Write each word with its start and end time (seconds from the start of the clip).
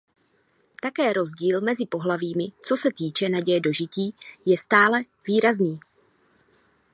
Také 0.81 1.13
rozdíl 1.13 1.61
mezi 1.61 1.85
pohlavími 1.85 2.49
co 2.65 2.77
se 2.77 2.89
týče 2.97 3.29
naděje 3.29 3.59
dožití 3.59 4.15
je 4.45 4.57
stále 4.57 5.01
výrazný. 5.27 5.79